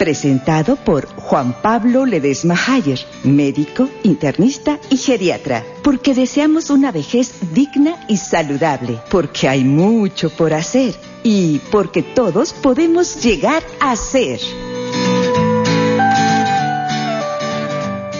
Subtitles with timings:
[0.00, 8.06] presentado por Juan Pablo Ledesma Hayer, médico, internista y geriatra, porque deseamos una vejez digna
[8.08, 14.40] y saludable, porque hay mucho por hacer y porque todos podemos llegar a ser.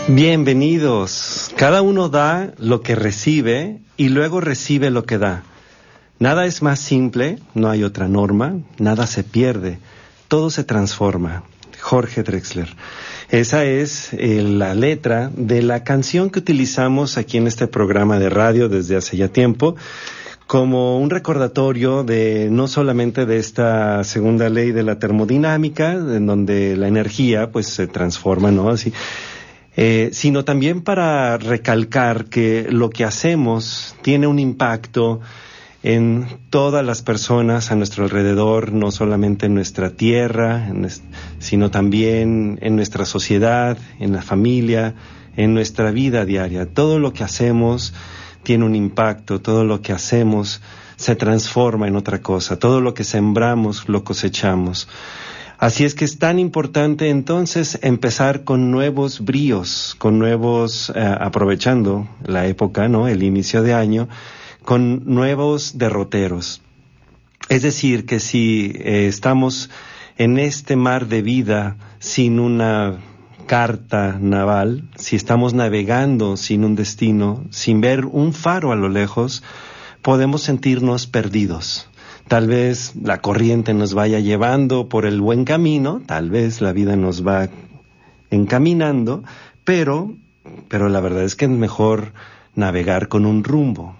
[0.08, 1.50] Bienvenidos.
[1.56, 5.44] Cada uno da lo que recibe y luego recibe lo que da.
[6.18, 9.78] Nada es más simple, no hay otra norma, nada se pierde,
[10.28, 11.44] todo se transforma.
[11.80, 12.68] Jorge Drexler.
[13.30, 18.28] Esa es eh, la letra de la canción que utilizamos aquí en este programa de
[18.28, 19.76] radio desde hace ya tiempo
[20.50, 26.76] como un recordatorio de no solamente de esta segunda ley de la termodinámica, en donde
[26.76, 28.68] la energía pues se transforma, ¿no?
[28.68, 28.92] Así,
[29.76, 35.20] eh, sino también para recalcar que lo que hacemos tiene un impacto
[35.82, 40.70] en todas las personas a nuestro alrededor, no solamente en nuestra tierra,
[41.38, 44.94] sino también en nuestra sociedad, en la familia,
[45.36, 46.66] en nuestra vida diaria.
[46.66, 47.94] Todo lo que hacemos
[48.42, 50.60] tiene un impacto, todo lo que hacemos
[50.96, 54.86] se transforma en otra cosa, todo lo que sembramos lo cosechamos.
[55.56, 62.08] Así es que es tan importante entonces empezar con nuevos bríos, con nuevos, eh, aprovechando
[62.24, 63.08] la época, ¿no?
[63.08, 64.08] El inicio de año,
[64.64, 66.62] con nuevos derroteros.
[67.48, 69.70] Es decir, que si eh, estamos
[70.18, 72.98] en este mar de vida sin una
[73.46, 79.42] carta naval, si estamos navegando sin un destino, sin ver un faro a lo lejos,
[80.02, 81.88] podemos sentirnos perdidos.
[82.28, 86.94] Tal vez la corriente nos vaya llevando por el buen camino, tal vez la vida
[86.94, 87.48] nos va
[88.30, 89.24] encaminando,
[89.64, 90.14] pero,
[90.68, 92.12] pero la verdad es que es mejor
[92.54, 93.96] navegar con un rumbo,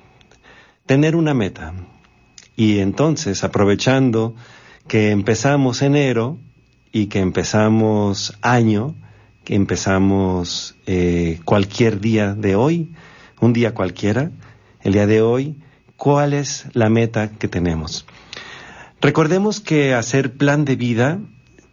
[0.90, 1.72] tener una meta.
[2.56, 4.34] Y entonces, aprovechando
[4.88, 6.36] que empezamos enero
[6.90, 8.96] y que empezamos año,
[9.44, 12.90] que empezamos eh, cualquier día de hoy,
[13.40, 14.32] un día cualquiera,
[14.80, 15.54] el día de hoy,
[15.96, 18.04] ¿cuál es la meta que tenemos?
[19.00, 21.20] Recordemos que hacer plan de vida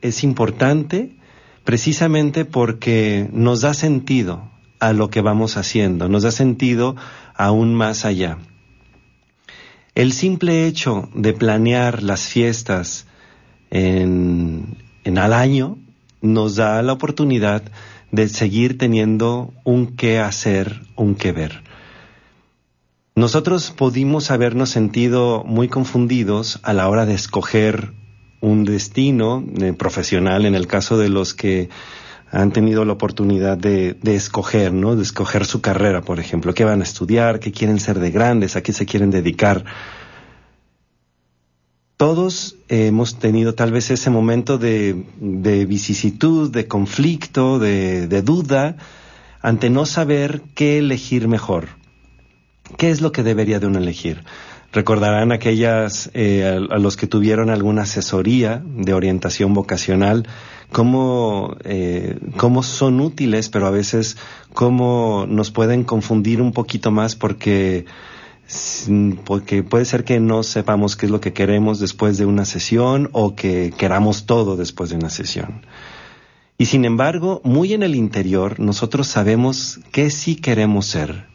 [0.01, 1.15] es importante
[1.63, 6.95] precisamente porque nos da sentido a lo que vamos haciendo, nos da sentido
[7.33, 8.37] aún más allá.
[9.97, 13.07] El simple hecho de planear las fiestas
[13.71, 15.79] en, al año
[16.21, 17.63] nos da la oportunidad
[18.11, 21.63] de seguir teniendo un qué hacer, un qué ver.
[23.15, 27.93] Nosotros pudimos habernos sentido muy confundidos a la hora de escoger
[28.39, 31.69] un destino eh, profesional en el caso de los que
[32.31, 34.95] han tenido la oportunidad de, de, escoger, ¿no?
[34.95, 38.55] De escoger su carrera, por ejemplo, qué van a estudiar, qué quieren ser de grandes,
[38.55, 39.63] a qué se quieren dedicar.
[41.97, 48.77] Todos hemos tenido tal vez ese momento de, de vicisitud, de conflicto, de, duda,
[49.41, 51.69] ante no saber qué elegir mejor.
[52.77, 54.23] ¿Qué es lo que debería de uno elegir?
[54.71, 60.27] Recordarán aquellas, eh, a, los que tuvieron alguna asesoría de orientación vocacional,
[60.71, 64.17] cómo, eh, cómo son útiles, pero a veces
[64.53, 67.85] cómo nos pueden confundir un poquito más porque,
[69.25, 73.09] porque puede ser que no sepamos qué es lo que queremos después de una sesión
[73.11, 75.65] o que queramos todo después de una sesión.
[76.57, 81.27] Y sin embargo, muy en el interior, nosotros sabemos qué sí queremos ser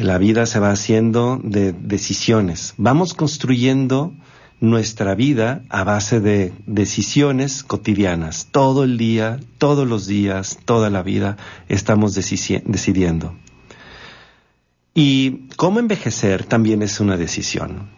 [0.00, 2.74] la vida se va haciendo de decisiones.
[2.76, 4.14] Vamos construyendo
[4.62, 8.46] nuestra vida a base de decisiones cotidianas.
[8.52, 11.36] Todo el día, todos los días, toda la vida
[11.68, 13.34] estamos decidiendo.
[14.94, 17.90] Y cómo envejecer también es una decisión.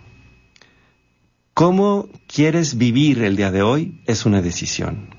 [1.53, 5.11] Cómo quieres vivir el día de hoy es una decisión.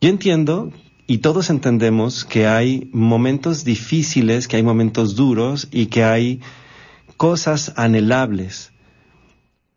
[0.00, 0.72] Yo entiendo
[1.06, 6.40] y todos entendemos que hay momentos difíciles, que hay momentos duros y que hay
[7.16, 8.72] cosas anhelables.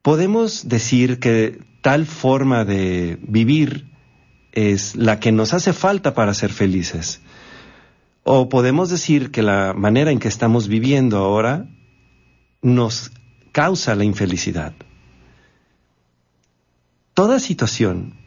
[0.02, 3.88] Podemos decir que tal forma de vivir
[4.52, 7.22] es la que nos hace falta para ser felices.
[8.24, 11.68] O podemos decir que la manera en que estamos viviendo ahora
[12.62, 13.12] nos
[13.52, 14.74] causa la infelicidad.
[17.14, 18.20] Toda situación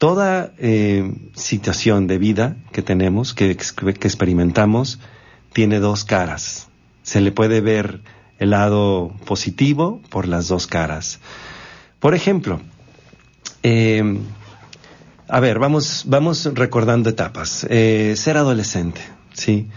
[0.00, 4.98] toda eh, situación de vida que tenemos, que, que, experimentamos,
[5.52, 6.68] tiene dos caras.
[7.02, 8.00] Se le puede ver
[8.40, 11.20] el lado positivo por las dos caras.
[12.00, 12.60] Por ejemplo,
[13.62, 14.18] eh,
[15.28, 17.66] a ver, vamos, vamos recordando etapas.
[17.68, 19.02] Eh, ser adolescente,
[19.34, 19.68] ¿sí?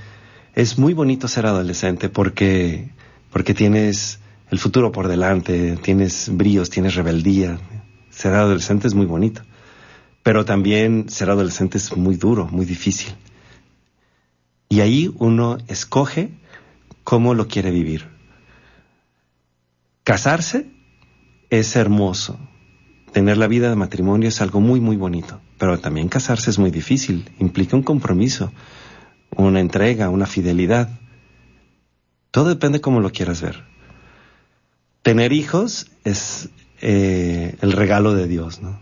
[0.55, 2.89] Es muy bonito ser adolescente porque,
[3.31, 4.19] porque tienes
[4.49, 7.59] el futuro por delante, tienes bríos, tienes rebeldía.
[8.09, 9.41] Ser adolescente es muy bonito.
[10.23, 13.13] Pero también ser adolescente es muy duro, muy difícil.
[14.69, 16.31] Y ahí uno escoge
[17.03, 18.12] cómo lo quiere vivir.
[20.03, 20.67] Casarse
[21.49, 22.37] es hermoso.
[23.13, 25.39] Tener la vida de matrimonio es algo muy, muy bonito.
[25.57, 27.29] Pero también casarse es muy difícil.
[27.39, 28.51] Implica un compromiso,
[29.31, 30.89] una entrega, una fidelidad.
[32.31, 33.63] Todo depende cómo lo quieras ver.
[35.03, 36.49] Tener hijos es
[36.81, 38.81] eh, el regalo de Dios, ¿no?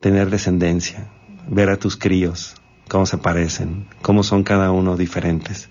[0.00, 1.08] Tener descendencia,
[1.48, 2.56] ver a tus críos,
[2.88, 5.70] cómo se parecen, cómo son cada uno diferentes.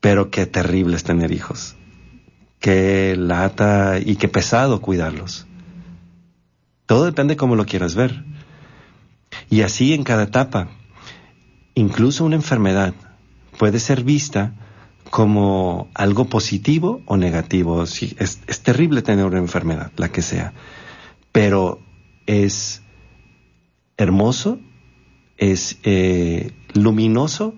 [0.00, 1.76] Pero qué terrible es tener hijos
[2.64, 5.46] qué lata y qué pesado cuidarlos.
[6.86, 8.24] Todo depende cómo lo quieras ver.
[9.50, 10.68] Y así en cada etapa.
[11.74, 12.94] Incluso una enfermedad
[13.58, 14.54] puede ser vista
[15.10, 17.82] como algo positivo o negativo.
[17.82, 20.54] es, terrible tener una enfermedad, la que sea,
[21.32, 21.80] pero
[22.24, 22.80] es
[23.98, 24.58] hermoso,
[25.36, 27.56] es eh, luminoso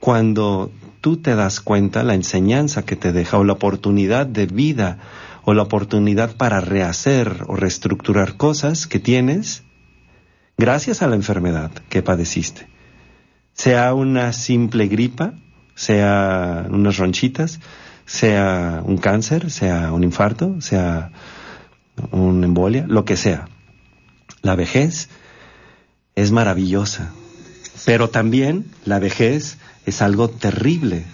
[0.00, 4.98] cuando tú te das cuenta la enseñanza que te deja o la oportunidad de vida
[5.44, 9.64] o la oportunidad para rehacer o reestructurar cosas que tienes
[10.56, 12.68] gracias a la enfermedad que padeciste.
[13.52, 15.34] Sea una simple gripa,
[15.74, 17.58] sea unas ronchitas,
[18.06, 21.10] sea un cáncer, sea un infarto, sea
[22.12, 23.48] una embolia, lo que sea.
[24.40, 25.08] La vejez
[26.14, 27.12] es maravillosa,
[27.84, 31.04] pero también la vejez es algo terrible,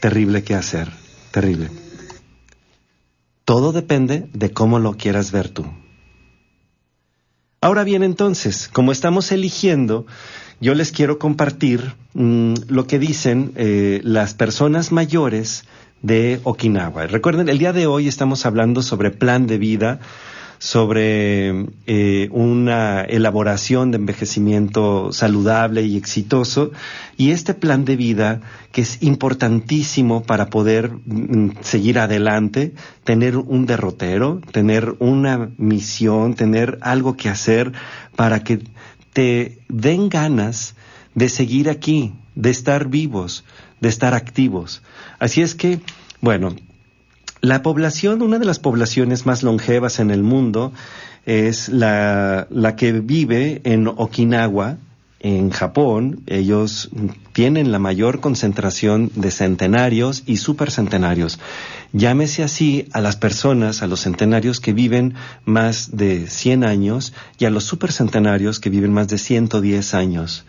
[0.00, 0.88] terrible que hacer,
[1.30, 1.70] terrible.
[3.44, 5.66] Todo depende de cómo lo quieras ver tú.
[7.60, 10.06] Ahora bien, entonces, como estamos eligiendo,
[10.60, 15.64] yo les quiero compartir mm, lo que dicen eh, las personas mayores
[16.02, 17.06] de Okinawa.
[17.06, 20.00] Recuerden, el día de hoy estamos hablando sobre plan de vida,
[20.58, 26.72] sobre eh, una elaboración de envejecimiento saludable y exitoso
[27.16, 28.40] y este plan de vida
[28.72, 32.74] que es importantísimo para poder mm, seguir adelante,
[33.04, 37.72] tener un derrotero, tener una misión, tener algo que hacer
[38.16, 38.60] para que
[39.12, 40.74] te den ganas
[41.14, 43.44] de seguir aquí, de estar vivos,
[43.80, 44.82] de estar activos.
[45.18, 45.80] Así es que,
[46.20, 46.54] bueno,
[47.40, 50.72] la población, una de las poblaciones más longevas en el mundo,
[51.26, 52.46] es la,
[52.76, 54.78] que vive en Okinawa,
[55.20, 56.22] en Japón.
[56.26, 56.90] Ellos
[57.32, 61.38] tienen la mayor concentración de centenarios y supercentenarios.
[61.92, 67.44] Llámese así a las personas, a los centenarios que viven más de 100 años y
[67.44, 70.44] a los supercentenarios que viven más de 110 años.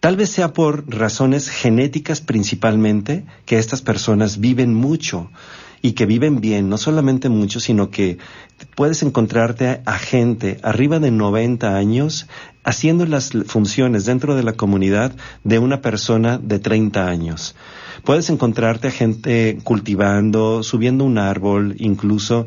[0.00, 5.30] Tal vez sea por razones genéticas principalmente que estas personas viven mucho
[5.84, 8.16] y que viven bien, no solamente mucho, sino que
[8.74, 12.26] puedes encontrarte a, gente arriba de 90 años
[12.62, 17.54] haciendo las funciones dentro de la comunidad de una persona de 30 años.
[18.02, 22.46] Puedes encontrarte a gente cultivando, subiendo un árbol, incluso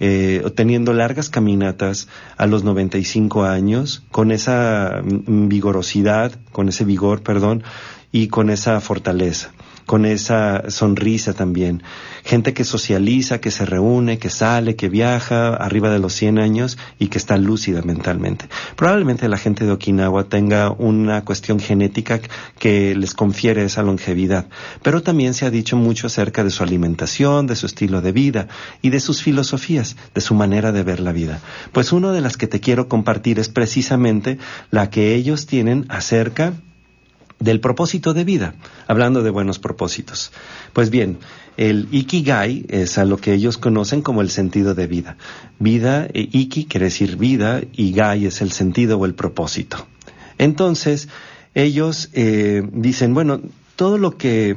[0.00, 7.64] eh, teniendo largas caminatas a los 95 años, con esa vigorosidad, con ese vigor, perdón,
[8.12, 9.52] y con esa fortaleza
[9.88, 11.82] con esa sonrisa también.
[12.22, 16.76] Gente que socializa, que se reúne, que sale, que viaja arriba de los 100 años
[16.98, 18.50] y que está lúcida mentalmente.
[18.76, 22.20] Probablemente la gente de Okinawa tenga una cuestión genética
[22.58, 24.50] que les confiere esa longevidad,
[24.82, 28.48] pero también se ha dicho mucho acerca de su alimentación, de su estilo de vida
[28.82, 31.40] y de sus filosofías, de su manera de ver la vida.
[31.72, 34.36] Pues una de las que te quiero compartir es precisamente
[34.70, 36.52] la que ellos tienen acerca
[37.38, 38.54] del propósito de vida,
[38.86, 40.32] hablando de buenos propósitos.
[40.72, 41.18] Pues bien,
[41.56, 45.16] el ikigai es a lo que ellos conocen como el sentido de vida.
[45.58, 49.86] Vida, e iki quiere decir vida, y gai es el sentido o el propósito.
[50.38, 51.08] Entonces,
[51.54, 53.40] ellos eh, dicen, bueno,
[53.76, 54.56] todo lo que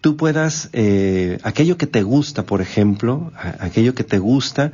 [0.00, 4.72] tú puedas, eh, aquello que te gusta, por ejemplo, aquello que te gusta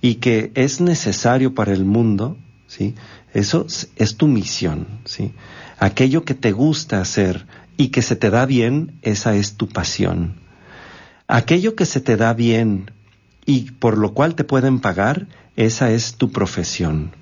[0.00, 2.94] y que es necesario para el mundo, ¿sí?
[3.32, 3.66] Eso
[3.96, 5.32] es tu misión, ¿sí?
[5.78, 10.34] Aquello que te gusta hacer y que se te da bien, esa es tu pasión.
[11.26, 12.90] Aquello que se te da bien
[13.46, 17.12] y por lo cual te pueden pagar, esa es tu profesión.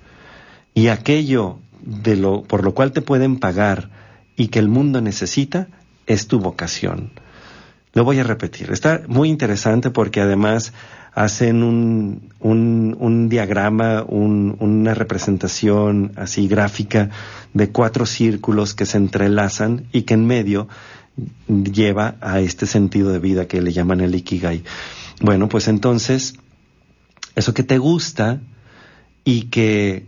[0.75, 3.91] Y aquello de lo, por lo cual te pueden pagar
[4.37, 5.69] y que el mundo necesita,
[6.07, 7.13] es tu vocación.
[7.93, 8.71] Lo voy a repetir.
[8.71, 10.73] Está muy interesante porque además
[11.17, 17.09] hacen un, un, diagrama, una representación así gráfica
[17.55, 20.69] de cuatro círculos que se entrelazan y que en medio
[21.49, 24.63] lleva a este sentido de vida que le llaman el Ikigai.
[25.23, 26.35] Bueno, pues entonces,
[27.35, 28.43] eso que te gusta
[29.25, 30.05] y que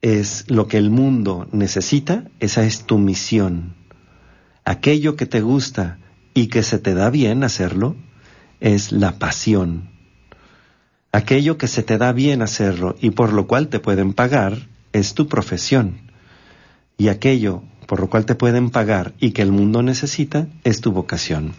[0.00, 3.74] es lo que el mundo necesita, esa es tu misión.
[4.64, 5.98] Aquello que te gusta
[6.32, 7.96] y que se te da bien hacerlo,
[8.60, 9.94] es la pasión.
[11.16, 15.14] Aquello que se te da bien hacerlo y por lo cual te pueden pagar es
[15.14, 16.12] tu profesión.
[16.98, 20.92] Y aquello por lo cual te pueden pagar y que el mundo necesita es tu
[20.92, 21.54] vocación.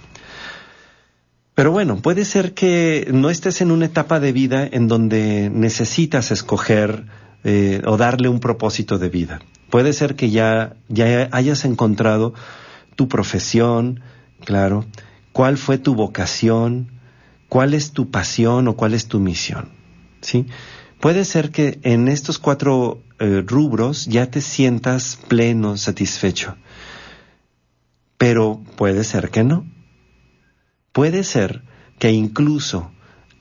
[1.56, 6.30] Pero bueno, puede ser que no estés en una etapa de vida en donde necesitas
[6.30, 7.06] escoger
[7.44, 9.42] eh, o darle un propósito de vida.
[9.72, 12.36] Puede ser que ya, ya hayas encontrado
[12.96, 14.02] tu profesión,
[14.46, 14.86] claro,
[15.32, 16.92] cuál fue tu vocación,
[17.50, 19.70] cuál es tu pasión o cuál es tu misión.
[20.22, 20.46] ¿sí?
[21.00, 26.56] Puede ser que en estos cuatro eh, rubros ya te sientas pleno, satisfecho,
[28.18, 29.66] pero puede ser que no.
[30.92, 31.64] Puede ser
[32.00, 32.92] que incluso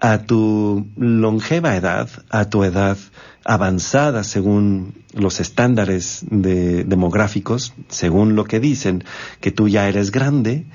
[0.00, 2.98] a tu longeva edad, a tu edad
[3.44, 9.04] avanzada según los estándares demográficos, según lo que dicen,
[9.40, 10.66] que tú ya eres grande,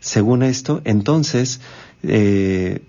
[0.00, 1.60] según esto, entonces
[2.06, 2.82] eh,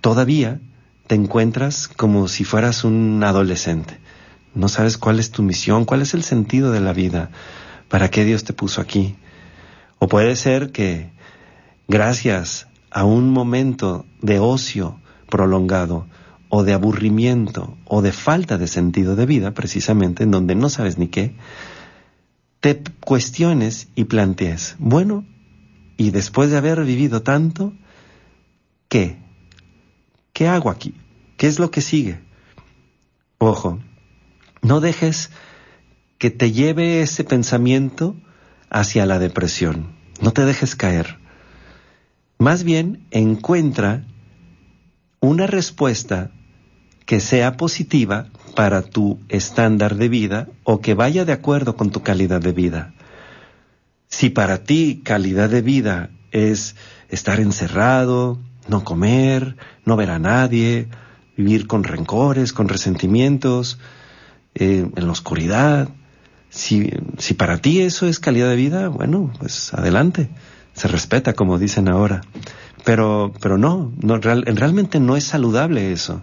[0.00, 0.60] todavía
[1.06, 3.98] te encuentras como si fueras un adolescente.
[4.54, 7.30] No sabes cuál es tu misión, cuál es el sentido de la vida,
[7.88, 9.16] para qué Dios te puso aquí.
[9.98, 11.10] O puede ser que
[11.88, 16.06] gracias a un momento de ocio prolongado,
[16.48, 20.98] o de aburrimiento, o de falta de sentido de vida, precisamente, en donde no sabes
[20.98, 21.36] ni qué,
[22.58, 25.24] te cuestiones y plantees, bueno,
[25.96, 27.72] y después de haber vivido tanto,
[28.90, 29.16] ¿qué?
[30.34, 30.94] ¿Qué hago aquí?
[31.38, 32.20] ¿Qué es lo que sigue?
[33.38, 33.78] Ojo,
[34.60, 35.30] no dejes
[36.18, 38.14] que te lleve ese pensamiento
[38.68, 39.92] hacia la depresión.
[40.20, 41.16] No te dejes caer.
[42.36, 44.04] Más bien, encuentra
[45.20, 46.30] una respuesta
[47.06, 52.02] que sea positiva para tu estándar de vida o que vaya de acuerdo con tu
[52.02, 52.92] calidad de vida.
[54.08, 56.76] Si para ti calidad de vida es
[57.08, 60.88] estar encerrado, no comer, no ver a nadie,
[61.36, 63.78] vivir con rencores, con resentimientos,
[64.54, 65.88] eh, en la oscuridad.
[66.48, 70.28] Si, si para ti eso es calidad de vida, bueno, pues adelante,
[70.74, 72.22] se respeta como dicen ahora.
[72.84, 76.22] Pero, pero no, no realmente no es saludable eso.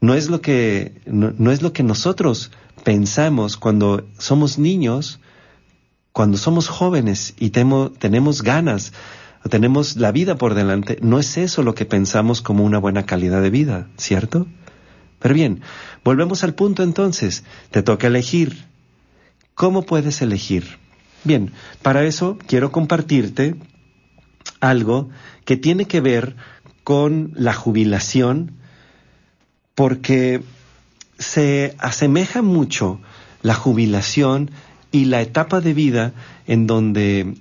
[0.00, 2.50] No es lo que, no, es lo que nosotros
[2.82, 5.20] pensamos cuando somos niños,
[6.12, 8.92] cuando somos jóvenes y tenemos ganas
[9.48, 13.42] tenemos la vida por delante, no es eso lo que pensamos como una buena calidad
[13.42, 14.46] de vida, ¿cierto?
[15.18, 15.60] Pero bien,
[16.02, 18.64] volvemos al punto entonces, te toca elegir.
[19.54, 20.78] ¿Cómo puedes elegir?
[21.24, 23.56] Bien, para eso quiero compartirte
[24.60, 25.10] algo
[25.44, 26.36] que tiene que ver
[26.82, 28.52] con la jubilación,
[29.74, 30.42] porque
[31.18, 33.00] se asemeja mucho
[33.42, 34.50] la jubilación
[34.90, 36.12] y la etapa de vida
[36.46, 37.34] en donde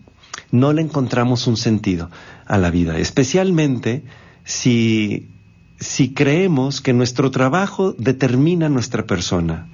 [0.53, 2.11] no le encontramos un sentido
[2.45, 4.03] a la vida, especialmente
[4.43, 5.31] si,
[5.79, 9.67] si creemos que nuestro trabajo determina nuestra persona.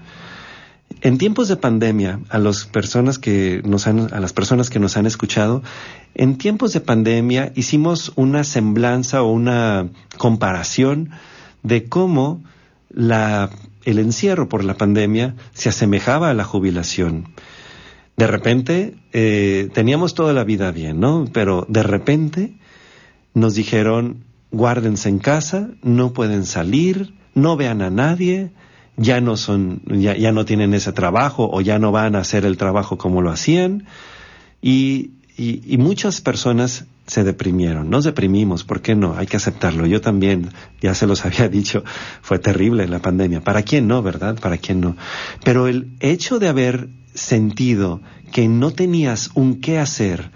[1.01, 4.95] En tiempos de pandemia, a las personas que nos han, a las personas que nos
[4.95, 5.63] han escuchado,
[6.15, 11.09] en tiempos de pandemia hicimos una semblanza o una comparación
[11.61, 12.41] de cómo
[12.89, 13.49] la,
[13.83, 17.33] el encierro por la pandemia se asemejaba a la jubilación
[18.19, 21.25] de repente eh, teníamos toda la vida bien, ¿no?
[21.31, 22.51] Pero de repente
[23.33, 28.51] nos dijeron, guárdense en casa, no pueden salir, no vean a nadie,
[28.97, 32.57] ya no son, ya, no tienen ese trabajo o ya no van a hacer el
[32.57, 33.85] trabajo como lo hacían.
[34.61, 35.11] Y,
[35.77, 37.89] muchas personas se deprimieron.
[37.89, 39.15] Nos deprimimos, ¿por qué no?
[39.15, 39.85] Hay que aceptarlo.
[39.85, 40.49] Yo también,
[40.81, 41.85] ya se los había dicho,
[42.21, 43.39] fue terrible la pandemia.
[43.39, 44.37] ¿Para quién no, verdad?
[44.37, 44.97] ¿Para quién no?
[45.45, 48.01] Pero el hecho de haber sentido
[48.31, 50.31] que no tenías un qué hacer,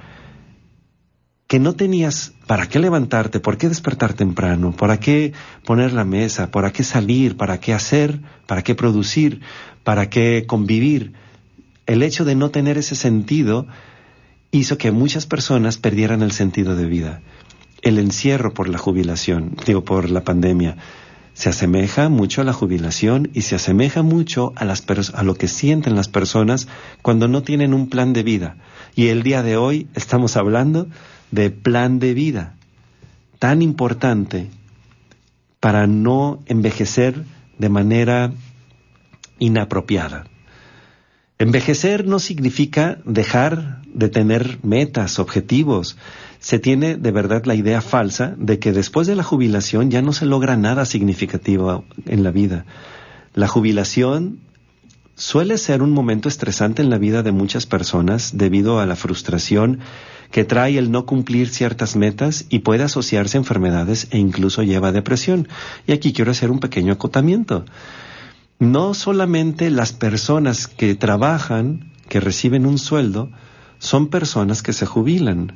[1.48, 5.34] que no tenías para qué levantarte, por qué despertar temprano, para qué
[5.66, 9.42] poner la mesa, para qué salir, para qué hacer, para qué producir,
[9.84, 11.14] para qué convivir.
[11.86, 13.68] El hecho de no tener ese sentido
[14.52, 17.22] hizo que muchas personas perdieran el sentido de vida.
[17.82, 20.78] El encierro por la jubilación, digo, por la pandemia,
[21.34, 25.48] se asemeja mucho a la jubilación y se asemeja mucho a, las a lo que
[25.48, 26.68] sienten las personas
[27.02, 28.58] cuando no tienen un plan de vida.
[28.96, 30.88] Y el día de hoy estamos hablando
[31.32, 32.56] de plan de vida
[33.40, 34.50] tan importante
[35.60, 37.24] para no envejecer
[37.58, 38.32] de manera
[39.40, 40.26] inapropiada.
[41.40, 45.98] Envejecer no significa dejar de tener metas, objetivos.
[46.44, 50.12] Se tiene de verdad la idea falsa de que después de la jubilación ya no
[50.12, 52.66] se logra nada significativo en la vida.
[53.34, 54.40] La jubilación
[55.16, 59.80] suele ser un momento estresante en la vida de muchas personas debido a la frustración
[60.32, 64.90] que trae el no cumplir ciertas metas y puede asociarse a enfermedades e incluso lleva
[64.90, 65.48] a depresión.
[65.88, 67.64] Y aquí quiero hacer un pequeño acotamiento.
[68.60, 73.32] No solamente las personas que trabajan, que reciben un sueldo,
[73.80, 75.54] son personas que se jubilan.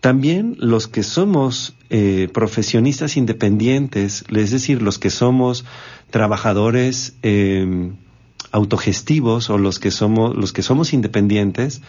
[0.00, 5.64] También los que somos eh, profesionistas independientes, es decir, los que somos
[6.10, 7.96] trabajadores em,
[8.52, 11.82] autogestivos o los que somos los que somos independientes,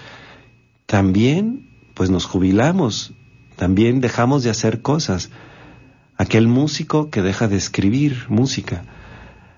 [0.88, 3.14] también pues nos jubilamos,
[3.56, 5.30] también dejamos de hacer cosas.
[6.18, 8.84] Aquel músico que deja de escribir música,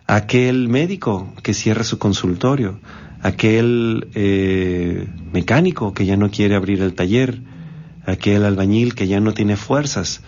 [0.08, 2.79] aquel médico que cierra su consultorio,
[3.22, 7.41] aquel eh, mecánico que ya no quiere abrir el taller,
[8.05, 10.22] aquel albañil que ya no tiene fuerzas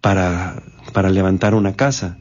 [0.00, 2.18] para, para levantar una casa,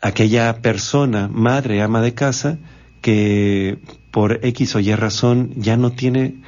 [0.00, 2.58] aquella persona, madre, ama de casa,
[3.00, 3.78] que
[4.10, 6.42] por X o Y razón ya no tiene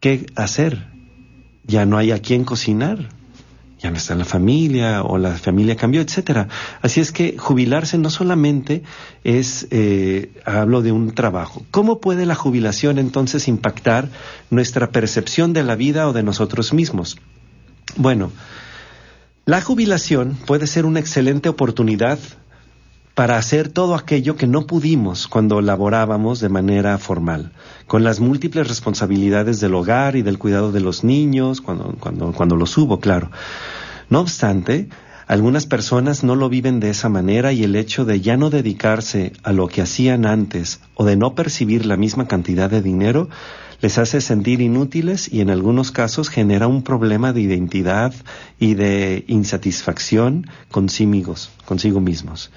[0.00, 0.88] qué hacer,
[1.64, 3.08] ya no hay a quién cocinar,
[3.80, 6.48] ya no está la familia o la familia cambió, etcétera.
[6.82, 8.82] Así es que jubilarse no solamente
[9.24, 11.64] es, eh, hablo de un trabajo.
[11.70, 14.08] ¿Cómo puede la jubilación entonces impactar
[14.50, 17.16] nuestra percepción de la vida o de nosotros mismos?
[17.96, 18.30] Bueno,
[19.46, 22.18] la jubilación puede ser una excelente oportunidad
[23.20, 27.52] para hacer todo aquello que no pudimos cuando laborábamos de manera formal,
[27.86, 32.56] con las múltiples responsabilidades del hogar y del cuidado de los niños, cuando, cuando, cuando
[32.56, 33.30] los hubo, claro.
[34.08, 34.88] No obstante,
[35.26, 39.34] algunas personas no lo viven de esa manera y el hecho de ya no dedicarse
[39.42, 43.28] a lo que hacían antes o de no percibir la misma cantidad de dinero
[43.82, 48.14] les hace sentir inútiles y en algunos casos genera un problema de identidad
[48.58, 51.34] y de insatisfacción consigo,
[51.66, 52.50] consigo mismos.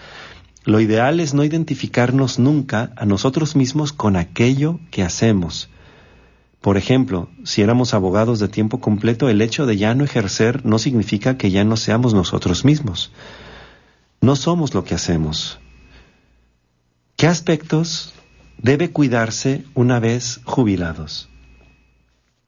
[0.66, 5.70] Lo ideal es no identificarnos nunca a nosotros mismos con aquello que hacemos.
[6.62, 10.80] Por ejemplo, si éramos abogados de tiempo completo, el hecho de ya no ejercer no
[10.80, 13.12] significa que ya no seamos nosotros mismos.
[14.22, 15.60] No somos lo que hacemos.
[17.18, 18.14] ¿Qué aspectos
[18.58, 21.28] debe cuidarse una vez jubilados?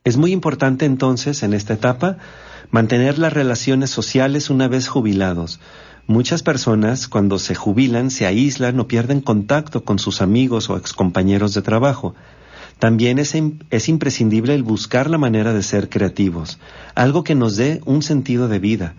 [0.06, 2.17] Es muy importante entonces en esta etapa
[2.71, 5.60] mantener las relaciones sociales una vez jubilados,
[6.08, 11.56] Muchas personas cuando se jubilan se aíslan o pierden contacto con sus amigos o excompañeros
[11.56, 12.13] de trabajo.
[12.78, 13.34] También es,
[13.72, 16.60] es, imprescindible el buscar la manera de ser creativos,
[16.94, 18.94] algo que nos dé un sentido de vida.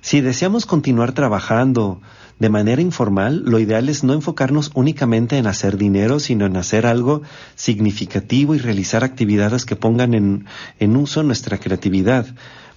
[0.00, 2.00] Si deseamos continuar trabajando
[2.40, 6.86] de manera informal, lo ideal es no enfocarnos únicamente en hacer dinero, sino en hacer
[6.86, 7.22] algo
[7.54, 10.44] significativo y realizar actividades que pongan
[10.78, 12.26] en uso nuestra creatividad.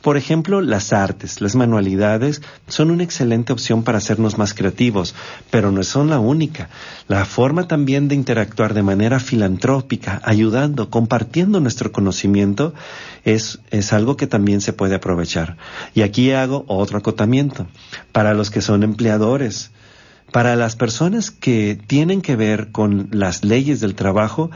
[0.01, 5.13] Por ejemplo, las artes, las manualidades son una excelente opción para hacernos más creativos,
[5.51, 6.69] pero no son la única.
[7.07, 12.73] La forma también de interactuar de manera filantrópica, ayudando, compartiendo nuestro conocimiento,
[13.25, 15.57] es, es algo que también se puede aprovechar.
[15.93, 17.67] Y aquí hago otro acotamiento.
[18.11, 19.69] Para los que son empleadores,
[20.31, 24.49] para las personas que tienen que ver con las leyes del trabajo,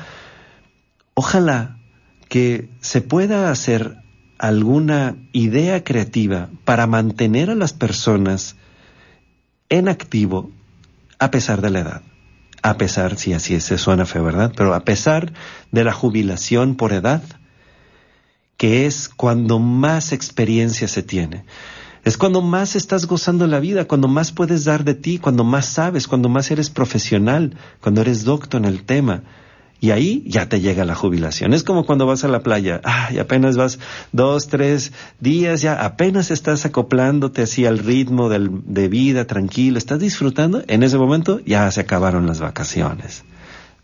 [1.14, 1.78] ojalá
[2.30, 3.98] que se pueda hacer
[4.38, 8.56] alguna idea creativa para mantener a las personas
[9.70, 10.52] en activo
[11.20, 12.02] a pesar de la edad.
[12.62, 14.52] A pesar, si así se suena feo, ¿verdad?
[14.56, 15.32] Pero a pesar
[15.72, 17.22] de la jubilación por edad,
[18.58, 21.46] que es cuando más experiencia se tiene.
[22.04, 25.66] Es cuando más estás gozando la vida, cuando más puedes dar de ti, cuando más
[25.66, 29.24] sabes, cuando más eres profesional, cuando eres docto en el tema.
[29.80, 31.54] Y ahí ya te llega la jubilación.
[31.54, 33.80] Es como cuando vas a la playa, y apenas vas
[34.12, 40.00] dos, tres días, ya apenas estás acoplándote así al ritmo del, de vida, tranquilo, estás
[40.00, 43.26] disfrutando, en ese momento ya se acabaron las vacaciones.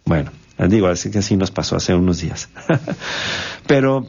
[0.06, 2.50] Bueno, digo, así que así nos pasó hace unos días.
[3.68, 4.08] Pero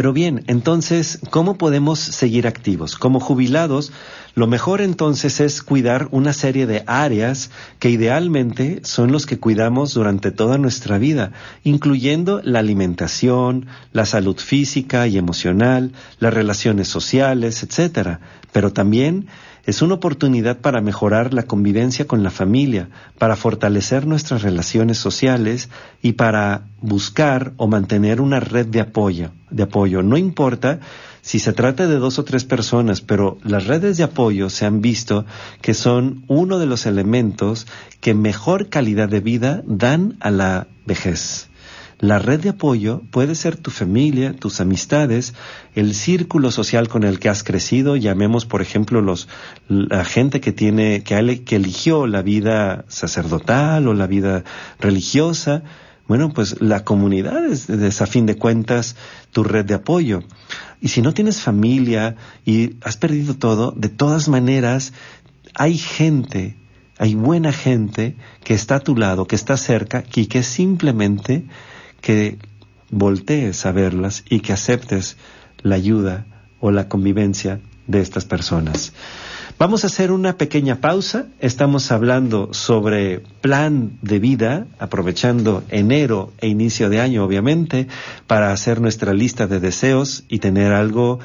[0.00, 2.96] pero bien, entonces, ¿cómo podemos seguir activos?
[2.96, 3.92] Como jubilados,
[4.34, 9.92] lo mejor entonces es cuidar una serie de áreas que idealmente son los que cuidamos
[9.92, 11.32] durante toda nuestra vida,
[11.64, 18.20] incluyendo la alimentación, la salud física y emocional, las relaciones sociales, etcétera.
[18.52, 19.26] Pero también
[19.64, 25.68] Es una oportunidad para mejorar la convivencia con la familia, para fortalecer nuestras relaciones sociales
[26.02, 29.30] y para buscar o mantener una red de apoyo.
[29.50, 30.02] De apoyo.
[30.02, 30.80] No importa
[31.22, 34.80] si se trata de dos o tres personas, pero las redes de apoyo se han
[34.80, 35.26] visto
[35.60, 37.66] que son uno de los elementos
[38.00, 41.49] que mejor calidad de vida dan a la vejez.
[42.00, 45.34] La red de apoyo puede ser tu familia, tus amistades,
[45.74, 49.28] el círculo social con el que has crecido, llamemos por ejemplo los
[49.68, 54.44] la gente que tiene que, eligió la vida sacerdotal o la vida
[54.78, 55.62] religiosa.
[56.08, 58.96] Bueno, pues la comunidad es, es a fin de cuentas
[59.30, 60.22] tu red de apoyo.
[60.80, 64.94] Y si no tienes familia y has perdido todo, de todas maneras
[65.54, 66.56] hay gente,
[66.96, 71.44] hay buena gente que está a tu lado, que está cerca y que simplemente
[72.00, 72.38] que
[72.90, 75.16] voltees a verlas y que aceptes
[75.62, 76.26] la ayuda
[76.60, 78.92] o la convivencia de estas personas.
[79.58, 81.26] Vamos a hacer una pequeña pausa.
[81.38, 87.86] Estamos hablando sobre plan de vida, aprovechando enero e inicio de año, obviamente,
[88.26, 91.18] para hacer nuestra lista de deseos y tener algo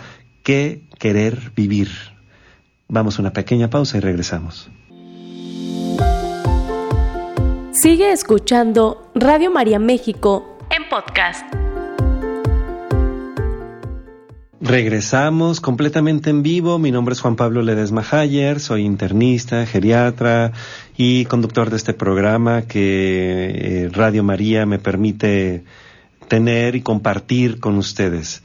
[0.43, 1.89] que querer vivir.
[2.89, 4.69] Vamos a una pequeña pausa y regresamos.
[7.71, 11.45] Sigue escuchando Radio María México en podcast.
[14.59, 16.79] Regresamos completamente en vivo.
[16.79, 20.51] Mi nombre es Juan Pablo Ledesma Hayer, soy internista, geriatra
[20.97, 25.63] y conductor de este programa que eh, Radio María me permite
[26.27, 28.43] tener y compartir con ustedes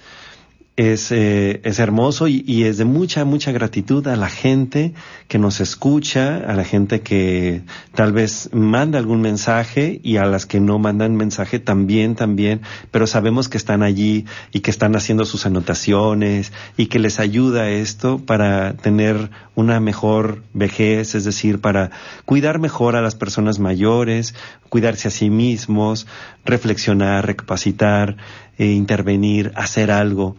[0.80, 4.94] es, eh, es hermoso y, es de mucha, mucha gratitud a la gente
[5.28, 7.60] que nos escucha, a la gente que
[7.94, 13.06] tal vez manda algún mensaje y a las que no mandan mensaje también, también, pero
[13.06, 18.18] sabemos que están allí y que están haciendo sus anotaciones y que les ayuda esto
[18.18, 21.90] para tener una mejor vejez, es decir, para
[22.24, 24.34] cuidar mejor a las personas mayores,
[24.70, 26.06] cuidarse a sí mismos,
[26.46, 28.16] reflexionar, recapacitar,
[28.56, 30.36] eh, intervenir, hacer algo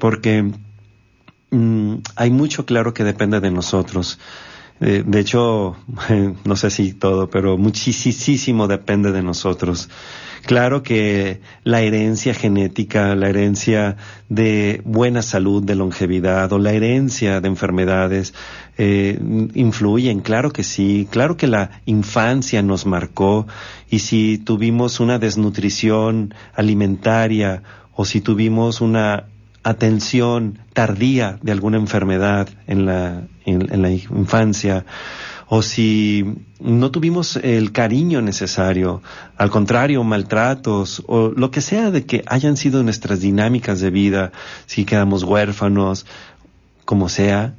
[0.00, 0.50] porque
[1.52, 4.18] mm, hay mucho claro que depende de nosotros.
[4.80, 5.76] Eh, de hecho,
[6.44, 9.88] no sé si todo, pero muchísimo depende de nosotros.
[10.46, 13.96] Claro que la herencia genética, la herencia
[14.30, 18.32] de buena salud, de longevidad o la herencia de enfermedades
[18.78, 19.18] eh,
[19.54, 23.46] influyen, claro que sí, claro que la infancia nos marcó
[23.90, 27.62] y si tuvimos una desnutrición alimentaria
[27.94, 29.26] o si tuvimos una
[29.62, 34.86] atención tardía de alguna enfermedad en la, en, la infancia,
[35.48, 36.24] o si
[36.60, 39.02] no tuvimos el cariño necesario,
[39.36, 44.32] al contrario, maltratos, o lo que sea de que hayan sido nuestras dinámicas de vida,
[44.66, 46.06] si quedamos huérfanos,
[46.84, 47.54] como sea,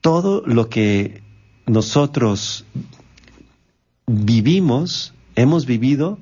[0.00, 1.22] todo lo que
[1.66, 2.64] nosotros
[4.06, 6.18] vivimos, hemos vivido,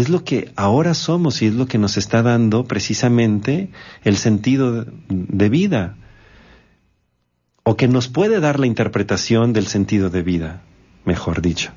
[0.00, 3.70] es lo que ahora somos y es lo que nos está dando precisamente
[4.04, 5.96] el sentido de vida,
[7.64, 10.62] o que nos puede dar la interpretación del sentido de vida,
[11.04, 11.72] mejor dicho.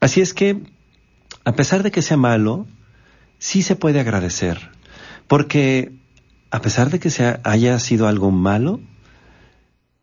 [0.00, 0.60] Así es que,
[1.44, 2.66] a pesar de que sea malo,
[3.38, 4.70] sí se puede agradecer,
[5.28, 5.92] porque
[6.50, 8.80] a pesar de que sea, haya sido algo malo,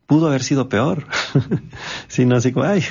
[0.07, 1.05] pudo haber sido peor.
[2.07, 2.83] Sino así como, ay,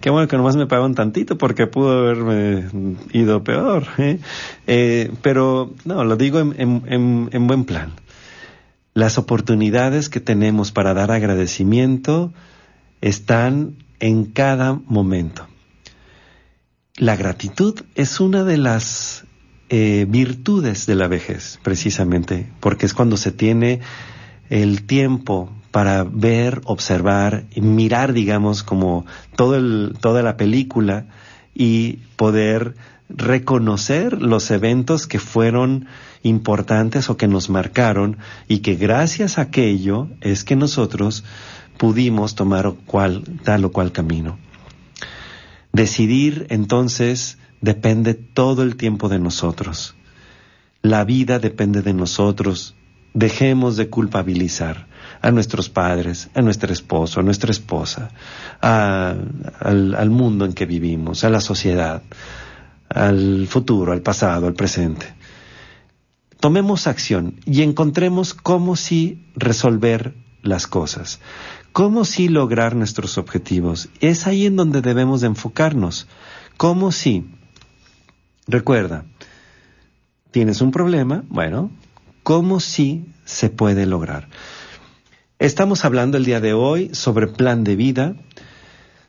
[0.00, 2.64] qué bueno que nomás me pagaron tantito porque pudo haberme
[3.12, 3.86] ido peor.
[3.98, 4.18] ¿eh?
[4.66, 7.92] Eh, pero no, lo digo en, buen plan.
[8.94, 12.32] Las oportunidades que tenemos para dar agradecimiento
[13.00, 15.46] están en cada momento.
[16.96, 19.24] La gratitud es una de las
[19.68, 23.80] eh, virtudes de la vejez, precisamente, porque es cuando se tiene
[24.50, 29.04] el tiempo para ver, observar, mirar, digamos, como
[29.36, 31.06] toda la película
[31.54, 32.74] y poder
[33.08, 35.86] reconocer los eventos que fueron
[36.22, 41.24] importantes o que nos marcaron y que gracias a aquello es que nosotros
[41.76, 44.38] pudimos tomar cual, tal o cual camino.
[45.72, 49.94] Decidir entonces depende todo el tiempo de nosotros.
[50.82, 52.74] La vida depende de nosotros.
[53.14, 54.87] Dejemos de culpabilizar
[55.20, 58.10] a nuestros padres, a nuestro esposo, a nuestra esposa,
[58.60, 62.02] al, mundo en que vivimos, a la sociedad,
[62.88, 65.14] al futuro, al pasado, al presente.
[66.40, 71.20] Tomemos acción y encontremos cómo sí resolver las cosas,
[71.72, 73.88] cómo sí lograr nuestros objetivos.
[74.00, 76.06] Es ahí en donde debemos de enfocarnos.
[76.56, 77.28] ¿Cómo sí?
[78.46, 79.04] Recuerda,
[80.30, 81.70] tienes un problema, bueno,
[82.22, 84.28] ¿cómo sí se puede lograr?
[85.40, 88.16] Estamos hablando el día de hoy sobre plan de vida,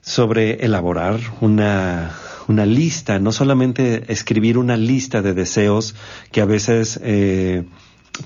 [0.02, 2.12] sobre elaborar una,
[2.48, 5.96] una lista, no solamente escribir una lista de deseos
[6.32, 7.64] que a veces eh,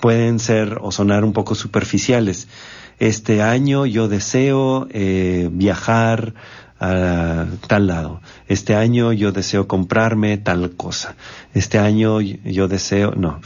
[0.02, 2.50] pueden ser o sonar un poco superficiales.
[3.00, 6.34] Este año yo deseo eh, viajar
[6.82, 8.20] a tal lado.
[8.50, 11.16] Este año yo deseo comprarme tal cosa.
[11.54, 13.40] Este año yo deseo, no.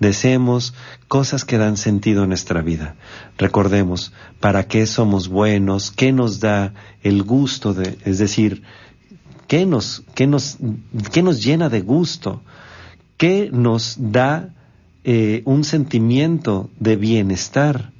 [0.00, 0.74] Deseemos
[1.08, 2.96] cosas que dan sentido a nuestra vida.
[3.38, 8.62] Recordemos para qué somos buenos, qué nos da el gusto de, es decir,
[9.46, 10.58] qué nos, qué nos,
[11.12, 12.42] qué nos llena de gusto,
[13.16, 14.54] qué nos da
[15.04, 17.92] eh, un sentimiento de bienestar,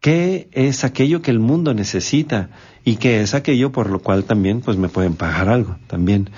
[0.00, 2.50] qué es aquello que el mundo necesita
[2.84, 6.30] y qué es aquello por lo cual también pues me pueden pagar algo también.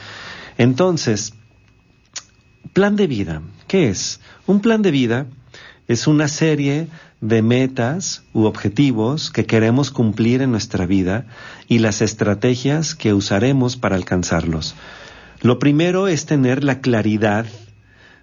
[0.59, 1.35] Entonces,
[2.73, 3.43] plan de vida.
[3.69, 4.21] ¿Qué es?
[4.47, 5.27] Un plan de vida
[5.89, 6.89] es una serie
[7.21, 11.27] de metas u objetivos que queremos cumplir en nuestra vida
[11.69, 14.75] y las estrategias que usaremos para alcanzarlos.
[15.43, 17.45] Lo primero es tener la claridad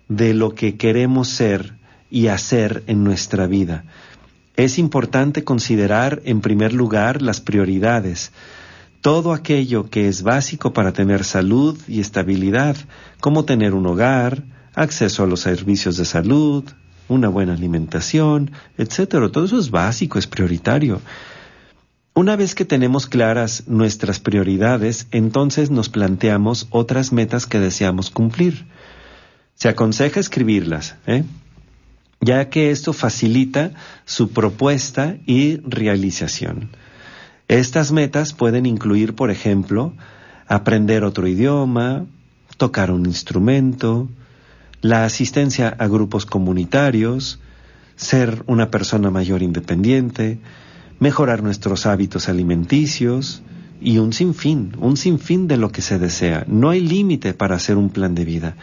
[0.10, 1.76] de lo que queremos ser
[2.10, 3.84] y hacer en nuestra vida.
[4.56, 8.32] Es importante considerar en primer lugar las prioridades,
[9.02, 12.76] todo aquello que es básico para tener salud y estabilidad,
[13.20, 14.44] como tener un hogar,
[14.76, 16.64] acceso a los servicios de salud,
[17.08, 19.30] una buena alimentación, etcétera.
[19.30, 21.02] Todo eso es básico, es prioritario.
[22.14, 28.66] Una vez que tenemos claras nuestras prioridades, entonces nos planteamos otras metas que deseamos cumplir.
[29.56, 31.24] Se aconseja escribirlas, ¿eh?
[32.22, 33.72] ya que esto facilita
[34.06, 36.70] su propuesta y realización.
[37.48, 39.94] Estas metas pueden incluir, por ejemplo,
[40.48, 42.06] aprender otro idioma,
[42.58, 44.10] tocar un instrumento,
[44.82, 47.40] la asistencia a grupos comunitarios,
[47.96, 50.40] ser una persona mayor independiente,
[51.00, 53.42] mejorar nuestros hábitos alimenticios
[53.82, 56.46] y un sinfín, un sinfín de lo que se desea.
[56.48, 58.56] No hay límite para hacer un plan de vida.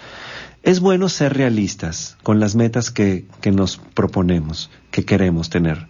[0.62, 5.88] Es bueno ser realistas con las metas que, que nos proponemos, que queremos tener.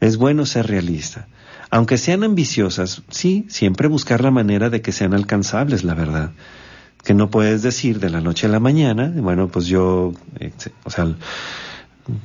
[0.00, 1.28] Es bueno ser realista.
[1.70, 6.32] Aunque sean ambiciosas, sí, siempre buscar la manera de que sean alcanzables, la verdad
[7.04, 10.90] que no puedes decir de la noche a la mañana, bueno, pues yo, este, o
[10.90, 11.14] sea,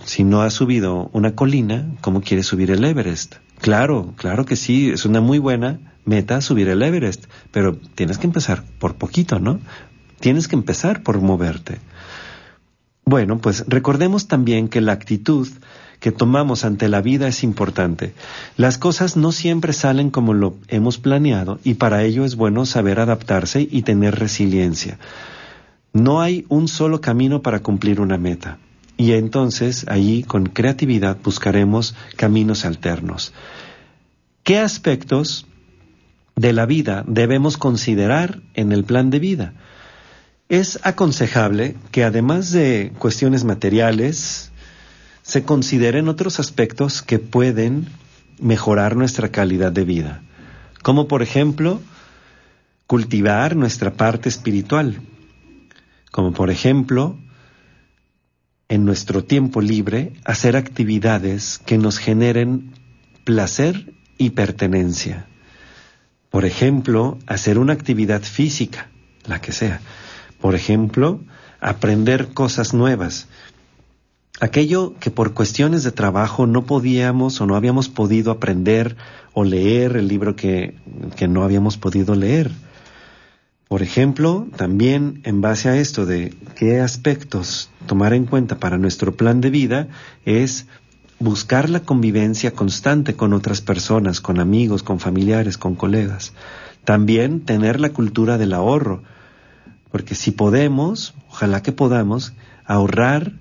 [0.05, 3.35] si no has subido una colina, ¿cómo quieres subir el Everest?
[3.59, 8.27] Claro, claro que sí, es una muy buena meta subir el Everest, pero tienes que
[8.27, 9.59] empezar por poquito, ¿no?
[10.19, 11.79] Tienes que empezar por moverte.
[13.05, 15.47] Bueno, pues recordemos también que la actitud
[15.99, 18.13] que tomamos ante la vida es importante.
[18.55, 22.99] Las cosas no siempre salen como lo hemos planeado y para ello es bueno saber
[22.99, 24.99] adaptarse y tener resiliencia.
[25.93, 28.59] No hay un solo camino para cumplir una meta
[28.97, 33.33] y entonces allí con creatividad buscaremos caminos alternos.
[34.43, 35.45] ¿Qué aspectos
[36.35, 39.53] de la vida debemos considerar en el plan de vida?
[40.49, 44.51] Es aconsejable que además de cuestiones materiales,
[45.27, 47.89] se consideren otros aspectos que pueden
[48.39, 50.21] mejorar nuestra calidad de vida,
[50.81, 51.81] como por ejemplo
[52.87, 55.01] cultivar nuestra parte espiritual,
[56.11, 57.19] como por ejemplo
[58.69, 62.71] en nuestro tiempo libre hacer actividades que nos generen
[63.25, 65.27] placer y pertenencia.
[66.29, 68.87] Por ejemplo, hacer una actividad física,
[69.25, 69.81] la que sea.
[70.39, 71.19] Por ejemplo,
[71.59, 73.27] aprender cosas nuevas,
[74.39, 78.95] aquello que por cuestiones de trabajo no podíamos o no habíamos podido aprender
[79.33, 80.75] o leer el libro que,
[81.15, 82.51] que, no habíamos podido leer.
[83.67, 89.15] Por ejemplo, también en base a esto de qué aspectos tomar en cuenta para nuestro
[89.15, 89.87] plan de vida
[90.25, 90.67] es
[91.19, 96.33] buscar la convivencia constante con otras personas, con amigos, con familiares, con colegas.
[96.85, 99.03] También tener la cultura del ahorro,
[99.91, 102.33] porque si podemos, ojalá que podamos,
[102.65, 103.33] ahorrar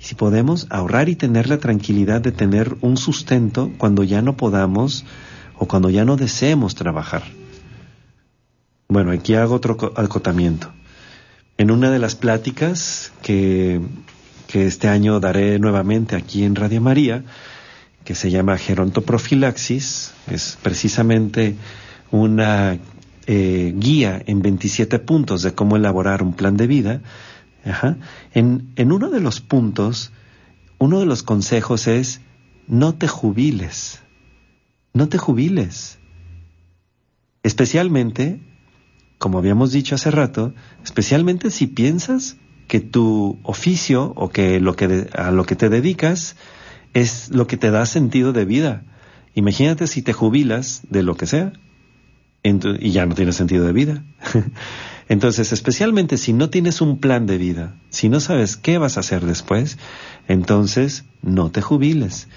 [0.00, 5.04] si podemos ahorrar y tener la tranquilidad de tener un sustento cuando ya no podamos
[5.56, 7.22] o cuando ya no deseemos trabajar.
[8.88, 10.72] Bueno, aquí hago otro acotamiento.
[11.58, 13.80] En una de las pláticas que,
[14.48, 17.22] que este año daré nuevamente aquí en Radio María,
[18.02, 21.56] que se llama Gerontoprofilaxis, es precisamente
[22.10, 22.78] una
[23.26, 27.02] eh, guía en 27 puntos de cómo elaborar un plan de vida,
[28.32, 30.12] en, en uno de los puntos,
[30.78, 32.20] uno de los consejos es,
[32.66, 34.00] no te jubiles,
[34.92, 35.98] no te jubiles.
[37.42, 38.40] Especialmente,
[39.18, 42.36] como habíamos dicho hace rato, especialmente si piensas
[42.68, 46.36] que tu oficio o que, lo que a lo que te dedicas
[46.94, 48.84] es lo que te da sentido de vida.
[49.34, 51.52] Imagínate si te jubilas de lo que sea
[52.42, 54.04] y ya no tienes sentido de vida.
[55.10, 59.00] Entonces, especialmente si no tienes un plan de vida, si no sabes qué vas a
[59.00, 59.76] hacer después,
[60.28, 62.28] entonces no te jubiles.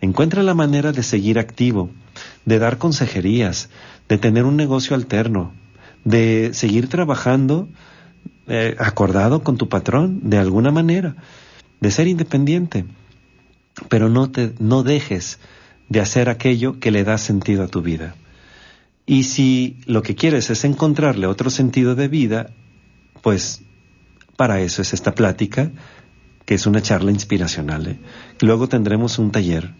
[0.00, 1.90] Encuentra la manera de seguir activo,
[2.44, 3.70] de dar consejerías,
[4.08, 5.52] de tener un negocio alterno,
[6.04, 7.68] de seguir trabajando
[8.46, 11.16] eh, acordado con tu patrón de alguna manera,
[11.80, 12.84] de ser independiente.
[13.88, 15.40] Pero no te no dejes
[15.88, 18.14] de hacer aquello que le da sentido a tu vida.
[19.06, 22.50] Y si lo que quieres es encontrarle otro sentido de vida,
[23.20, 23.62] pues
[24.36, 25.70] para eso es esta plática,
[26.44, 27.86] que es una charla inspiracional.
[27.86, 27.98] ¿eh?
[28.40, 29.74] Luego tendremos un taller.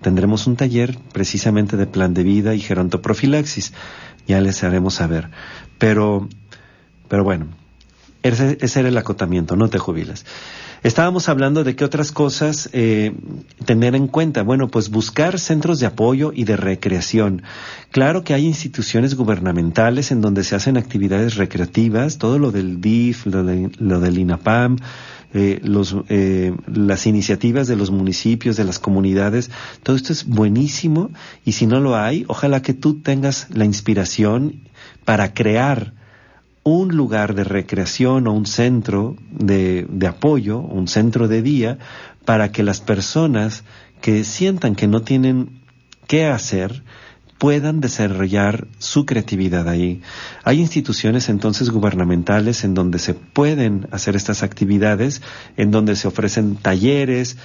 [0.00, 3.72] Tendremos un taller precisamente de plan de vida y gerontoprofilaxis.
[4.26, 5.30] Ya les haremos saber.
[5.78, 6.28] Pero,
[7.08, 7.46] pero bueno,
[8.22, 10.24] ese, ese era el acotamiento, no te jubiles.
[10.82, 13.14] Estábamos hablando de qué otras cosas eh,
[13.64, 14.42] tener en cuenta.
[14.42, 17.42] Bueno, pues buscar centros de apoyo y de recreación.
[17.92, 23.26] Claro que hay instituciones gubernamentales en donde se hacen actividades recreativas, todo lo del DIF,
[23.26, 24.78] lo, del INAPAM,
[25.34, 29.52] eh, los, eh, las iniciativas de los municipios, de las comunidades,
[29.84, 31.10] todo esto es buenísimo
[31.44, 34.62] y si no lo hay, ojalá que tú tengas la inspiración
[35.04, 35.92] para crear
[36.64, 41.78] un lugar de recreación o un centro de, apoyo, un centro de día,
[42.24, 43.64] para que las personas
[44.00, 45.60] que sientan que no tienen
[46.06, 46.82] qué hacer
[47.38, 50.00] puedan desarrollar su creatividad ahí.
[50.44, 55.22] Hay instituciones entonces gubernamentales en donde se pueden hacer estas actividades,
[55.56, 57.36] en donde se ofrecen talleres,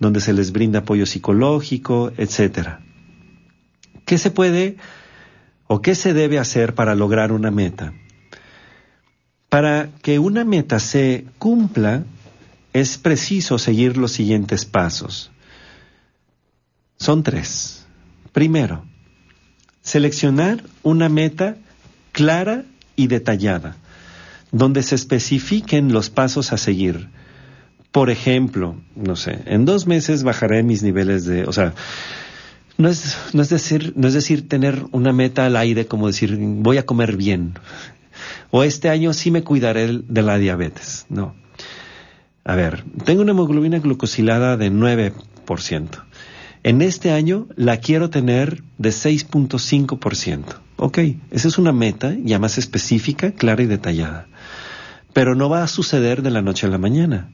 [0.00, 2.80] donde se les brinda apoyo psicológico, etcétera.
[4.04, 4.76] ¿Qué se puede
[5.68, 7.92] o qué se debe hacer para lograr una meta?
[9.54, 12.02] Para que una meta se cumpla,
[12.72, 15.30] es preciso seguir los siguientes pasos.
[16.96, 17.86] Son tres.
[18.32, 18.84] Primero,
[19.80, 21.56] seleccionar una meta
[22.10, 22.64] clara
[22.96, 23.76] y detallada,
[24.50, 27.08] donde se especifiquen los pasos a seguir.
[27.92, 31.74] Por ejemplo, no sé, en dos meses bajaré mis niveles de, o sea,
[32.76, 36.36] no es, no es decir, no es decir tener una meta al aire como decir
[36.40, 37.54] voy a comer bien
[38.56, 41.06] o este año sí me cuidaré de la diabetes.
[41.08, 41.34] No.
[42.44, 45.88] A ver, tengo una hemoglobina glucosilada de 9%.
[46.62, 50.44] En este año la quiero tener de 6.5%.
[50.76, 50.98] Ok,
[51.32, 54.28] esa es una meta ya más específica, clara y detallada.
[55.12, 57.30] Pero no va a suceder de la noche a la mañana.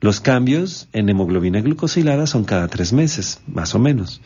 [0.00, 4.20] Los cambios en hemoglobina glucosilada son cada tres meses, más o menos.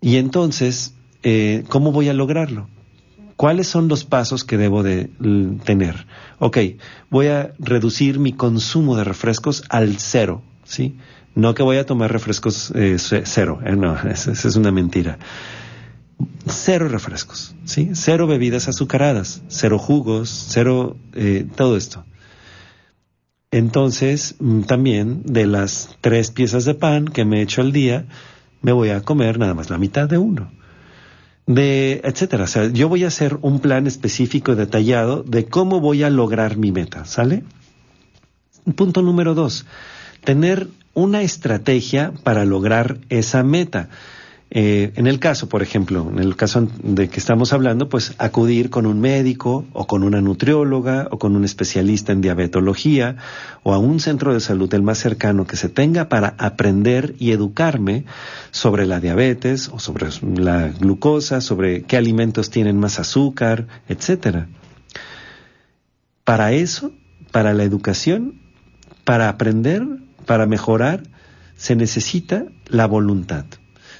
[0.00, 2.70] Y entonces, eh, ¿cómo voy a lograrlo?
[3.36, 5.10] ¿Cuáles son los pasos que debo de
[5.64, 6.06] tener?
[6.38, 6.58] Ok,
[7.10, 10.96] voy a reducir mi consumo de refrescos al cero, ¿sí?
[11.34, 15.18] No que voy a tomar refrescos eh, cero, eh, no, esa, es una mentira.
[16.46, 17.90] Cero refrescos, ¿sí?
[17.92, 22.06] Cero bebidas azucaradas, cero jugos, cero eh, todo esto.
[23.50, 28.06] Entonces, mm, también de las tres piezas de pan que me he hecho al día,
[28.62, 30.50] me voy a comer nada más la mitad de uno
[31.46, 32.44] de etcétera.
[32.44, 36.10] O sea, yo voy a hacer un plan específico y detallado de cómo voy a
[36.10, 37.44] lograr mi meta, ¿sale?
[38.74, 39.64] Punto número dos,
[40.24, 43.88] tener una estrategia para lograr esa meta.
[44.48, 48.70] Eh, en el caso, por ejemplo, en el caso de que estamos hablando, pues acudir
[48.70, 53.16] con un médico o con una nutrióloga o con un especialista en diabetología
[53.64, 57.32] o a un centro de salud el más cercano que se tenga para aprender y
[57.32, 58.04] educarme
[58.52, 60.06] sobre la diabetes o sobre
[60.36, 64.46] la glucosa, sobre qué alimentos tienen más azúcar, etcétera.
[66.22, 66.92] Para eso,
[67.32, 68.40] para la educación,
[69.04, 69.84] para aprender,
[70.24, 71.02] para mejorar,
[71.56, 73.44] se necesita la voluntad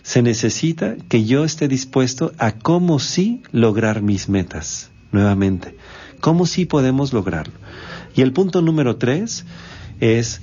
[0.07, 5.77] se necesita que yo esté dispuesto a cómo sí lograr mis metas, nuevamente.
[6.21, 7.55] ¿Cómo sí podemos lograrlo?
[8.15, 9.45] Y el punto número tres
[9.99, 10.43] es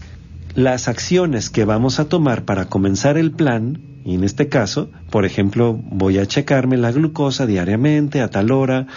[0.53, 5.25] las acciones que vamos a tomar para comenzar el plan, y en este caso, por
[5.25, 8.87] ejemplo, voy a checarme la glucosa diariamente a tal hora,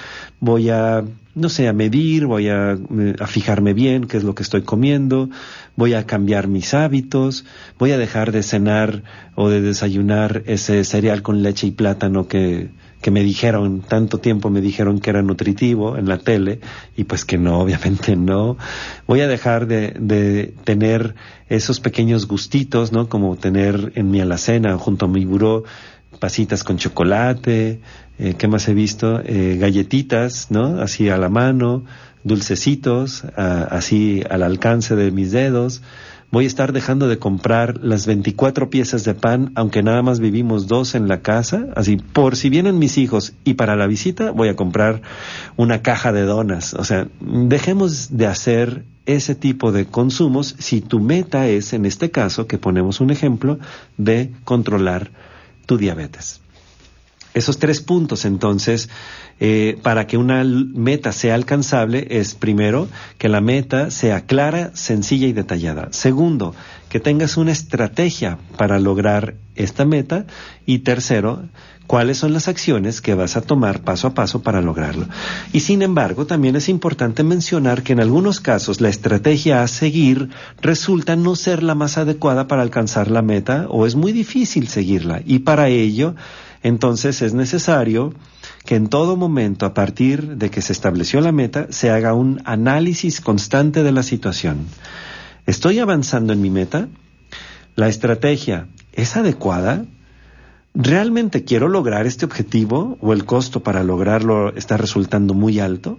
[0.40, 4.34] voy a, no sé, a medir, voy a, eh, a, fijarme bien qué es lo
[4.34, 5.30] que estoy comiendo,
[5.76, 7.44] voy a cambiar mis hábitos,
[7.78, 9.04] voy a dejar de cenar
[9.36, 12.70] o de desayunar ese cereal con leche y plátano que,
[13.00, 16.60] que me dijeron, tanto tiempo me dijeron que era nutritivo en la tele,
[16.96, 18.56] y pues que no, obviamente no.
[19.06, 21.14] Voy a dejar de, de tener
[21.48, 23.08] esos pequeños gustitos, ¿no?
[23.08, 25.64] Como tener en mi alacena, junto a mi buró,
[26.18, 27.80] pasitas con chocolate,
[28.18, 29.20] eh, ¿qué más he visto?
[29.24, 30.80] Eh, galletitas, ¿no?
[30.80, 31.84] Así a la mano,
[32.24, 35.82] dulcecitos, así al alcance de mis dedos.
[36.30, 40.66] Voy a estar dejando de comprar las 24 piezas de pan, aunque nada más vivimos
[40.66, 44.48] dos en la casa, así por si vienen mis hijos y para la visita voy
[44.48, 45.02] a comprar
[45.56, 46.74] una caja de donas.
[46.74, 52.10] O sea, dejemos de hacer ese tipo de consumos si tu meta es, en este
[52.10, 53.58] caso, que ponemos un ejemplo,
[53.96, 55.10] de controlar
[55.64, 56.40] tu diabetes.
[57.34, 58.88] Esos tres puntos, entonces,
[59.38, 65.26] eh, para que una meta sea alcanzable es, primero, que la meta sea clara, sencilla
[65.26, 65.88] y detallada.
[65.90, 66.54] Segundo,
[66.88, 70.26] que tengas una estrategia para lograr esta meta.
[70.64, 71.44] Y tercero,
[71.86, 75.06] cuáles son las acciones que vas a tomar paso a paso para lograrlo.
[75.52, 80.30] Y sin embargo, también es importante mencionar que en algunos casos la estrategia a seguir
[80.60, 85.22] resulta no ser la más adecuada para alcanzar la meta o es muy difícil seguirla.
[85.24, 86.14] Y para ello,
[86.62, 88.14] entonces es necesario
[88.64, 92.40] que en todo momento, a partir de que se estableció la meta, se haga un
[92.44, 94.66] análisis constante de la situación.
[95.46, 96.88] ¿Estoy avanzando en mi meta?
[97.76, 99.84] ¿La estrategia es adecuada?
[100.74, 105.98] ¿Realmente quiero lograr este objetivo o el costo para lograrlo está resultando muy alto?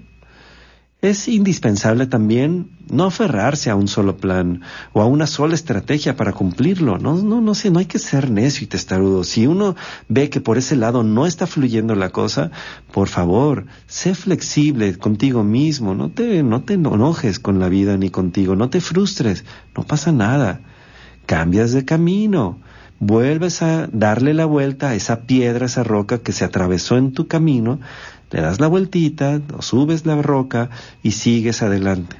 [0.99, 4.61] Es indispensable también no aferrarse a un solo plan
[4.93, 6.97] o a una sola estrategia para cumplirlo.
[6.97, 9.23] No, no, no sé, no hay que ser necio y testarudo.
[9.23, 9.75] Si uno
[10.09, 12.49] ve que por ese lado no está fluyendo la cosa,
[12.91, 15.93] por favor, sé flexible contigo mismo.
[15.93, 18.55] No te, no te enojes con la vida ni contigo.
[18.55, 19.45] No te frustres.
[19.75, 20.61] No pasa nada.
[21.27, 22.57] Cambias de camino.
[22.99, 27.27] Vuelves a darle la vuelta a esa piedra, esa roca que se atravesó en tu
[27.27, 27.79] camino
[28.31, 30.69] le das la vueltita o subes la roca
[31.03, 32.17] y sigues adelante.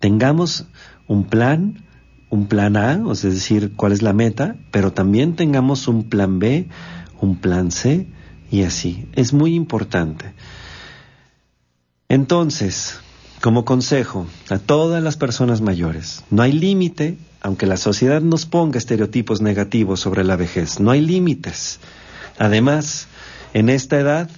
[0.00, 0.66] Tengamos
[1.06, 1.84] un plan,
[2.30, 6.68] un plan A, es decir, cuál es la meta, pero también tengamos un plan B,
[7.20, 8.08] un plan C
[8.50, 9.06] y así.
[9.12, 10.32] Es muy importante.
[12.08, 12.98] Entonces,
[13.40, 18.78] como consejo a todas las personas mayores, no hay límite, aunque la sociedad nos ponga
[18.78, 21.78] estereotipos negativos sobre la vejez, no hay límites.
[22.38, 23.06] Además,
[23.54, 24.30] en esta edad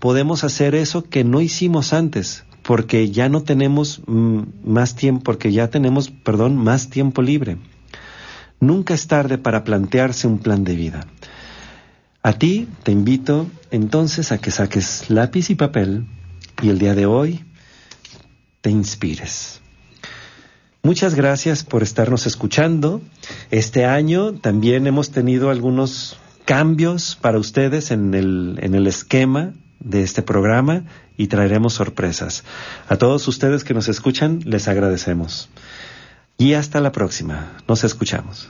[0.00, 5.52] podemos hacer eso que no hicimos antes, porque ya no tenemos mm, más tiempo, porque
[5.52, 7.58] ya tenemos, perdón, más tiempo libre.
[8.58, 11.06] Nunca es tarde para plantearse un plan de vida.
[12.22, 16.06] A ti te invito entonces a que saques lápiz y papel
[16.60, 17.44] y el día de hoy
[18.60, 19.60] te inspires.
[20.82, 23.00] Muchas gracias por estarnos escuchando.
[23.50, 30.02] Este año también hemos tenido algunos cambios para ustedes en el, en el esquema de
[30.02, 30.84] este programa
[31.16, 32.44] y traeremos sorpresas.
[32.88, 35.48] A todos ustedes que nos escuchan, les agradecemos.
[36.38, 37.52] Y hasta la próxima.
[37.66, 38.48] Nos escuchamos.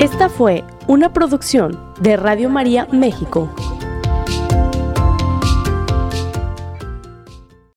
[0.00, 3.54] Esta fue una producción de Radio María México.